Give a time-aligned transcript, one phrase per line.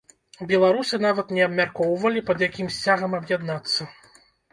[0.51, 3.89] Беларусы нават не абмяркоўвалі, пад якім сцягам аб'яднацца.